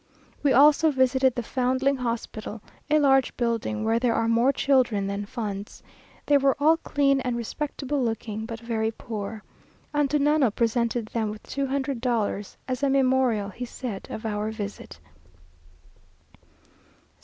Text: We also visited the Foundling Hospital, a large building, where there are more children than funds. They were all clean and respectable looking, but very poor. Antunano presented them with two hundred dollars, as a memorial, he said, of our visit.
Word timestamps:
We 0.41 0.51
also 0.51 0.89
visited 0.89 1.35
the 1.35 1.43
Foundling 1.43 1.97
Hospital, 1.97 2.63
a 2.89 2.97
large 2.97 3.37
building, 3.37 3.83
where 3.85 3.99
there 3.99 4.15
are 4.15 4.27
more 4.27 4.51
children 4.51 5.05
than 5.05 5.27
funds. 5.27 5.83
They 6.25 6.39
were 6.39 6.55
all 6.59 6.77
clean 6.77 7.21
and 7.21 7.37
respectable 7.37 8.01
looking, 8.01 8.47
but 8.47 8.59
very 8.59 8.89
poor. 8.89 9.43
Antunano 9.93 10.49
presented 10.49 11.05
them 11.09 11.29
with 11.29 11.43
two 11.43 11.67
hundred 11.67 12.01
dollars, 12.01 12.57
as 12.67 12.81
a 12.81 12.89
memorial, 12.89 13.49
he 13.49 13.63
said, 13.65 14.07
of 14.09 14.25
our 14.25 14.49
visit. 14.49 14.99